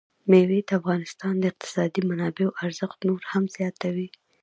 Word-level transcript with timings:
مېوې 0.29 0.59
د 0.67 0.69
افغانستان 0.79 1.33
د 1.39 1.43
اقتصادي 1.51 2.01
منابعو 2.09 2.55
ارزښت 2.65 2.99
نور 3.09 3.21
هم 3.31 3.43
زیاتوي. 3.55 4.07